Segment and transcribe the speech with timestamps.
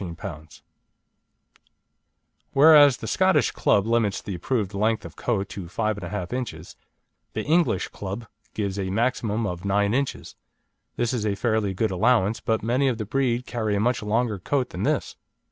[2.53, 6.75] Whereas the Scottish Club limits the approved length of coat to 5 1/2 inches,
[7.33, 8.25] the English Club
[8.55, 10.33] gives a maximum of 9 inches.
[10.95, 14.39] This is a fairly good allowance, but many of the breed carry a much longer
[14.39, 15.15] coat than this.